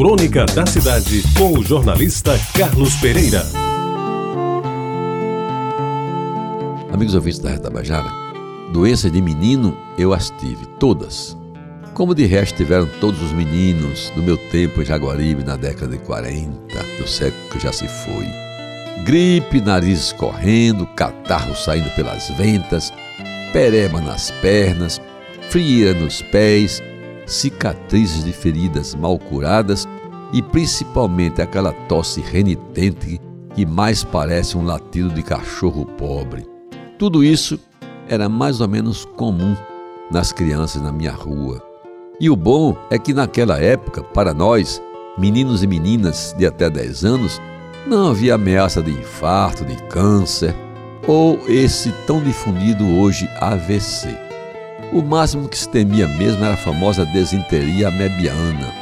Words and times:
Crônica 0.00 0.46
da 0.46 0.64
Cidade, 0.64 1.22
com 1.36 1.58
o 1.58 1.62
jornalista 1.62 2.32
Carlos 2.56 2.94
Pereira. 2.96 3.42
Amigos 6.90 7.14
ouvintes 7.14 7.38
da 7.38 7.50
Retabajara, 7.50 8.10
doenças 8.72 9.12
de 9.12 9.20
menino 9.20 9.76
eu 9.98 10.14
as 10.14 10.30
tive, 10.30 10.64
todas. 10.78 11.36
Como 11.92 12.14
de 12.14 12.24
resto 12.24 12.56
tiveram 12.56 12.88
todos 12.98 13.22
os 13.22 13.30
meninos 13.32 14.10
do 14.16 14.22
meu 14.22 14.38
tempo 14.48 14.80
em 14.80 14.86
Jaguaribe 14.86 15.44
na 15.44 15.56
década 15.56 15.94
de 15.94 16.02
40, 16.02 16.82
do 16.98 17.06
século 17.06 17.50
que 17.50 17.60
já 17.60 17.70
se 17.70 17.86
foi. 17.86 18.24
Gripe, 19.04 19.60
nariz 19.60 20.06
escorrendo, 20.06 20.86
catarro 20.96 21.54
saindo 21.54 21.90
pelas 21.90 22.26
ventas, 22.38 22.90
pereba 23.52 24.00
nas 24.00 24.30
pernas, 24.30 24.98
fria 25.50 25.92
nos 25.92 26.22
pés, 26.22 26.82
cicatrizes 27.30 28.24
de 28.24 28.32
feridas 28.32 28.94
mal 28.94 29.18
curadas 29.18 29.86
e 30.32 30.42
principalmente 30.42 31.40
aquela 31.40 31.72
tosse 31.72 32.20
renitente 32.20 33.20
que 33.54 33.64
mais 33.64 34.04
parece 34.04 34.56
um 34.58 34.64
latido 34.64 35.10
de 35.10 35.22
cachorro 35.22 35.86
pobre. 35.86 36.46
Tudo 36.98 37.22
isso 37.24 37.58
era 38.08 38.28
mais 38.28 38.60
ou 38.60 38.68
menos 38.68 39.04
comum 39.04 39.56
nas 40.10 40.32
crianças 40.32 40.82
na 40.82 40.92
minha 40.92 41.12
rua. 41.12 41.62
E 42.20 42.28
o 42.28 42.36
bom 42.36 42.76
é 42.90 42.98
que 42.98 43.14
naquela 43.14 43.58
época, 43.58 44.02
para 44.02 44.34
nós, 44.34 44.82
meninos 45.16 45.62
e 45.62 45.66
meninas 45.66 46.34
de 46.36 46.46
até 46.46 46.68
10 46.68 47.04
anos, 47.04 47.40
não 47.86 48.10
havia 48.10 48.34
ameaça 48.34 48.82
de 48.82 48.90
infarto, 48.90 49.64
de 49.64 49.76
câncer 49.84 50.54
ou 51.06 51.38
esse 51.48 51.90
tão 52.06 52.22
difundido 52.22 52.86
hoje 52.98 53.28
AVC. 53.40 54.29
O 54.92 55.02
máximo 55.02 55.48
que 55.48 55.56
se 55.56 55.68
temia 55.68 56.08
mesmo 56.08 56.44
era 56.44 56.54
a 56.54 56.56
famosa 56.56 57.06
desinteria 57.06 57.88
amebiana, 57.88 58.74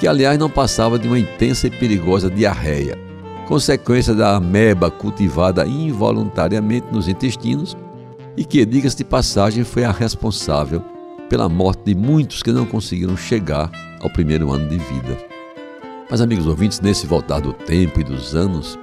que 0.00 0.08
aliás 0.08 0.36
não 0.36 0.50
passava 0.50 0.98
de 0.98 1.06
uma 1.06 1.18
intensa 1.18 1.68
e 1.68 1.70
perigosa 1.70 2.28
diarreia, 2.28 2.98
consequência 3.46 4.12
da 4.14 4.34
ameba 4.34 4.90
cultivada 4.90 5.64
involuntariamente 5.64 6.88
nos 6.90 7.06
intestinos 7.06 7.76
e 8.36 8.44
que, 8.44 8.66
diga-se 8.66 8.96
de 8.96 9.04
passagem, 9.04 9.62
foi 9.62 9.84
a 9.84 9.92
responsável 9.92 10.82
pela 11.30 11.48
morte 11.48 11.84
de 11.84 11.94
muitos 11.94 12.42
que 12.42 12.50
não 12.50 12.66
conseguiram 12.66 13.16
chegar 13.16 13.70
ao 14.00 14.10
primeiro 14.10 14.50
ano 14.50 14.68
de 14.68 14.78
vida. 14.78 15.16
Mas, 16.10 16.20
amigos 16.20 16.48
ouvintes, 16.48 16.80
nesse 16.80 17.06
voltar 17.06 17.40
do 17.40 17.52
tempo 17.52 18.00
e 18.00 18.04
dos 18.04 18.34
anos, 18.34 18.76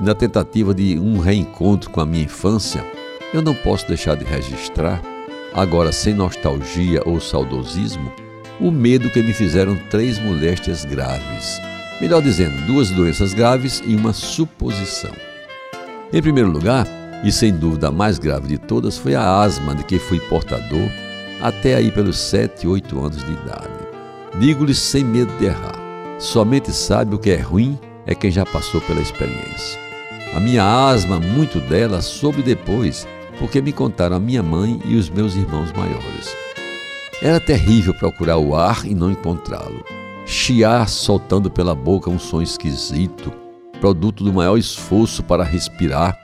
na 0.00 0.14
tentativa 0.14 0.72
de 0.72 0.98
um 0.98 1.18
reencontro 1.18 1.90
com 1.90 2.00
a 2.00 2.06
minha 2.06 2.24
infância, 2.24 2.82
eu 3.34 3.42
não 3.42 3.54
posso 3.54 3.86
deixar 3.86 4.16
de 4.16 4.24
registrar, 4.24 5.02
agora 5.54 5.92
sem 5.92 6.12
nostalgia 6.12 7.00
ou 7.06 7.20
saudosismo, 7.20 8.12
o 8.60 8.70
medo 8.70 9.10
que 9.10 9.22
me 9.22 9.32
fizeram 9.32 9.76
três 9.88 10.18
moléstias 10.18 10.84
graves. 10.84 11.60
Melhor 12.00 12.20
dizendo, 12.20 12.66
duas 12.66 12.90
doenças 12.90 13.32
graves 13.32 13.82
e 13.86 13.94
uma 13.94 14.12
suposição. 14.12 15.12
Em 16.12 16.20
primeiro 16.20 16.50
lugar, 16.50 16.86
e 17.24 17.32
sem 17.32 17.52
dúvida 17.52 17.88
a 17.88 17.92
mais 17.92 18.18
grave 18.18 18.48
de 18.48 18.58
todas, 18.58 18.98
foi 18.98 19.14
a 19.14 19.40
asma 19.40 19.74
de 19.74 19.84
que 19.84 19.98
fui 19.98 20.20
portador 20.20 20.90
até 21.40 21.74
aí 21.74 21.90
pelos 21.90 22.18
7, 22.18 22.66
8 22.66 22.98
anos 22.98 23.24
de 23.24 23.32
idade. 23.32 23.84
Digo-lhes 24.38 24.78
sem 24.78 25.04
medo 25.04 25.32
de 25.38 25.46
errar: 25.46 25.78
somente 26.18 26.72
sabe 26.72 27.14
o 27.14 27.18
que 27.18 27.30
é 27.30 27.40
ruim 27.40 27.78
é 28.06 28.14
quem 28.14 28.30
já 28.30 28.44
passou 28.44 28.80
pela 28.82 29.00
experiência. 29.00 29.80
A 30.34 30.40
minha 30.40 30.64
asma, 30.88 31.20
muito 31.20 31.60
dela, 31.60 32.02
soube 32.02 32.42
depois, 32.42 33.06
porque 33.38 33.60
me 33.60 33.72
contaram 33.72 34.16
a 34.16 34.20
minha 34.20 34.42
mãe 34.42 34.80
e 34.84 34.96
os 34.96 35.08
meus 35.10 35.34
irmãos 35.34 35.72
maiores. 35.72 36.36
Era 37.22 37.40
terrível 37.40 37.94
procurar 37.94 38.38
o 38.38 38.54
ar 38.54 38.84
e 38.84 38.94
não 38.94 39.10
encontrá-lo. 39.10 39.84
Chiar 40.26 40.88
soltando 40.88 41.50
pela 41.50 41.74
boca 41.74 42.10
um 42.10 42.18
som 42.18 42.42
esquisito, 42.42 43.32
produto 43.80 44.24
do 44.24 44.32
maior 44.32 44.56
esforço 44.56 45.22
para 45.22 45.44
respirar, 45.44 46.18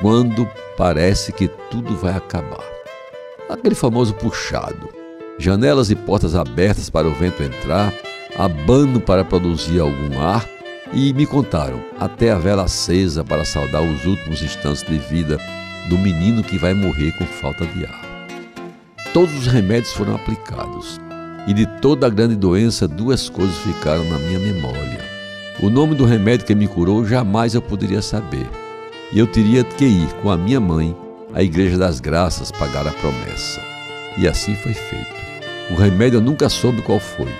quando 0.00 0.48
parece 0.76 1.32
que 1.32 1.48
tudo 1.70 1.96
vai 1.96 2.14
acabar. 2.14 2.64
Aquele 3.48 3.74
famoso 3.74 4.14
puxado. 4.14 4.88
Janelas 5.38 5.90
e 5.90 5.96
portas 5.96 6.34
abertas 6.34 6.88
para 6.90 7.08
o 7.08 7.14
vento 7.14 7.42
entrar, 7.42 7.92
abano 8.36 9.00
para 9.00 9.24
produzir 9.24 9.80
algum 9.80 10.20
ar, 10.20 10.48
e 10.92 11.12
me 11.12 11.26
contaram 11.26 11.82
até 11.98 12.30
a 12.30 12.38
vela 12.38 12.64
acesa 12.64 13.24
para 13.24 13.44
saudar 13.44 13.82
os 13.82 14.04
últimos 14.04 14.42
instantes 14.42 14.82
de 14.82 14.98
vida 14.98 15.38
do 15.88 15.98
menino 15.98 16.42
que 16.42 16.58
vai 16.58 16.74
morrer 16.74 17.12
com 17.12 17.24
falta 17.24 17.66
de 17.66 17.84
ar. 17.84 18.28
Todos 19.12 19.34
os 19.36 19.46
remédios 19.46 19.92
foram 19.92 20.14
aplicados, 20.14 21.00
e 21.46 21.52
de 21.52 21.66
toda 21.80 22.06
a 22.06 22.10
grande 22.10 22.36
doença, 22.36 22.88
duas 22.88 23.28
coisas 23.28 23.56
ficaram 23.58 24.04
na 24.04 24.18
minha 24.18 24.38
memória. 24.38 25.00
O 25.60 25.68
nome 25.68 25.94
do 25.94 26.04
remédio 26.04 26.46
que 26.46 26.54
me 26.54 26.66
curou 26.66 27.04
jamais 27.04 27.54
eu 27.54 27.62
poderia 27.62 28.00
saber, 28.00 28.48
e 29.12 29.18
eu 29.18 29.26
teria 29.26 29.64
que 29.64 29.84
ir 29.84 30.08
com 30.22 30.30
a 30.30 30.36
minha 30.36 30.60
mãe 30.60 30.96
à 31.34 31.42
Igreja 31.42 31.76
das 31.76 32.00
Graças 32.00 32.50
pagar 32.50 32.86
a 32.86 32.92
promessa. 32.92 33.60
E 34.16 34.26
assim 34.26 34.54
foi 34.54 34.72
feito. 34.72 35.22
O 35.70 35.74
remédio 35.74 36.18
eu 36.18 36.22
nunca 36.22 36.48
soube 36.48 36.82
qual 36.82 36.98
foi, 37.00 37.32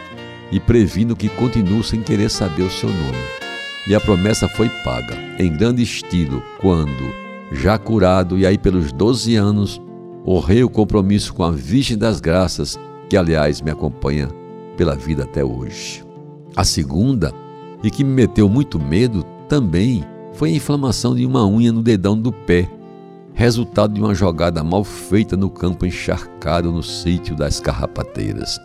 e 0.50 0.60
previno 0.60 1.16
que 1.16 1.28
continuo 1.28 1.82
sem 1.82 2.02
querer 2.02 2.30
saber 2.30 2.62
o 2.62 2.70
seu 2.70 2.88
nome 2.88 3.42
e 3.86 3.94
a 3.94 4.00
promessa 4.00 4.48
foi 4.48 4.68
paga, 4.84 5.16
em 5.38 5.52
grande 5.52 5.82
estilo, 5.82 6.42
quando, 6.58 7.14
já 7.52 7.78
curado 7.78 8.38
e 8.38 8.46
aí 8.46 8.56
pelos 8.56 8.92
12 8.92 9.36
anos, 9.36 9.80
honrei 10.26 10.64
o 10.64 10.70
compromisso 10.70 11.34
com 11.34 11.44
a 11.44 11.50
Virgem 11.50 11.96
das 11.96 12.20
Graças, 12.20 12.78
que 13.08 13.16
aliás 13.16 13.60
me 13.60 13.70
acompanha 13.70 14.28
pela 14.76 14.96
vida 14.96 15.24
até 15.24 15.44
hoje. 15.44 16.04
A 16.56 16.64
segunda, 16.64 17.32
e 17.82 17.90
que 17.90 18.04
me 18.04 18.12
meteu 18.12 18.48
muito 18.48 18.78
medo 18.78 19.24
também, 19.48 20.04
foi 20.32 20.50
a 20.50 20.54
inflamação 20.54 21.14
de 21.14 21.26
uma 21.26 21.46
unha 21.46 21.72
no 21.72 21.82
dedão 21.82 22.18
do 22.18 22.32
pé, 22.32 22.68
resultado 23.34 23.94
de 23.94 24.00
uma 24.00 24.14
jogada 24.14 24.62
mal 24.62 24.84
feita 24.84 25.36
no 25.36 25.50
campo 25.50 25.86
encharcado 25.86 26.70
no 26.70 26.82
sítio 26.82 27.34
das 27.34 27.60
carrapateiras. 27.60 28.58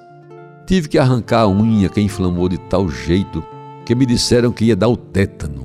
Tive 0.65 0.89
que 0.89 0.97
arrancar 0.97 1.41
a 1.41 1.47
unha 1.47 1.89
que 1.89 2.01
inflamou 2.01 2.49
de 2.49 2.57
tal 2.57 2.89
jeito 2.89 3.43
que 3.85 3.95
me 3.95 4.05
disseram 4.05 4.51
que 4.51 4.65
ia 4.65 4.75
dar 4.75 4.89
o 4.89 4.97
tétano. 4.97 5.63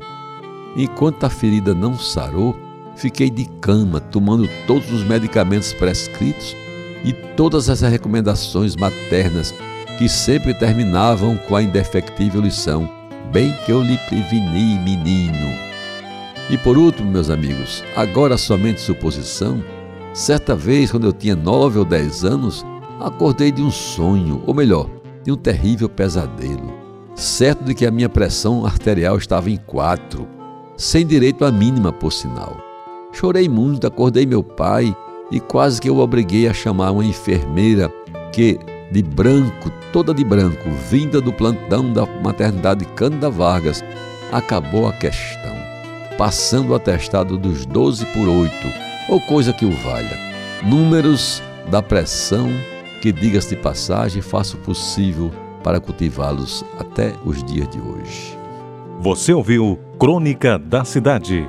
Enquanto 0.77 1.25
a 1.25 1.31
ferida 1.31 1.75
não 1.75 1.99
sarou, 1.99 2.56
fiquei 2.97 3.30
de 3.30 3.47
cama, 3.60 4.00
tomando 4.00 4.48
todos 4.66 4.91
os 4.92 5.03
medicamentos 5.04 5.72
prescritos 5.72 6.56
e 7.04 7.12
todas 7.12 7.69
as 7.69 7.80
recomendações 7.80 8.76
maternas 8.76 9.54
que 9.98 10.08
sempre 10.08 10.54
terminavam 10.54 11.36
com 11.36 11.56
a 11.56 11.62
indefectível 11.62 12.41
lição: 12.41 12.88
Bem 13.32 13.54
que 13.64 13.72
eu 13.72 13.82
lhe 13.82 13.98
preveni, 14.08 14.78
menino. 14.78 15.72
E 16.50 16.58
por 16.58 16.76
último, 16.76 17.10
meus 17.10 17.30
amigos, 17.30 17.82
agora 17.97 18.36
somente 18.36 18.80
suposição, 18.80 19.62
certa 20.12 20.54
vez, 20.54 20.91
quando 20.91 21.06
eu 21.06 21.12
tinha 21.12 21.36
nove 21.36 21.78
ou 21.78 21.84
dez 21.84 22.24
anos, 22.24 22.64
acordei 23.00 23.50
de 23.50 23.62
um 23.62 23.70
sonho, 23.70 24.42
ou 24.47 24.53
melhor, 24.53 24.88
de 25.24 25.32
um 25.32 25.36
terrível 25.36 25.88
pesadelo 25.88 26.82
certo 27.14 27.64
de 27.64 27.74
que 27.74 27.86
a 27.86 27.91
minha 27.91 28.09
pressão 28.09 28.64
arterial 28.64 29.16
estava 29.16 29.50
em 29.50 29.56
quatro, 29.56 30.26
sem 30.76 31.06
direito 31.06 31.44
à 31.44 31.53
mínima, 31.53 31.92
por 31.92 32.12
sinal. 32.12 32.72
Chorei 33.12 33.48
muito, 33.48 33.86
acordei 33.86 34.24
meu 34.24 34.42
pai 34.42 34.96
e 35.30 35.38
quase 35.38 35.80
que 35.80 35.88
eu 35.88 35.98
obriguei 35.98 36.48
a 36.48 36.54
chamar 36.54 36.90
uma 36.92 37.04
enfermeira 37.04 37.92
que, 38.32 38.58
de 38.90 39.02
branco, 39.02 39.70
toda 39.92 40.14
de 40.14 40.24
branco, 40.24 40.70
vinda 40.90 41.20
do 41.20 41.32
plantão 41.32 41.92
da 41.92 42.06
maternidade 42.22 42.84
Cândida 42.86 43.30
Vargas, 43.30 43.84
acabou 44.32 44.88
a 44.88 44.92
questão, 44.92 45.54
passando 46.16 46.70
o 46.70 46.74
atestado 46.74 47.36
dos 47.36 47.66
12 47.66 48.06
por 48.06 48.26
8, 48.26 48.52
ou 49.08 49.20
coisa 49.20 49.52
que 49.52 49.66
o 49.66 49.72
valha. 49.76 50.18
Números 50.62 51.42
da 51.70 51.82
pressão 51.82 52.48
que, 53.02 53.12
diga-se 53.12 53.50
de 53.50 53.56
passagem, 53.56 54.22
faça 54.22 54.56
o 54.56 54.60
possível 54.60 55.30
para 55.62 55.80
cultivá-los 55.80 56.64
até 56.78 57.14
os 57.24 57.44
dias 57.44 57.68
de 57.68 57.78
hoje. 57.78 58.38
Você 59.00 59.32
ouviu 59.32 59.78
Crônica 59.98 60.58
da 60.58 60.84
Cidade 60.84 61.48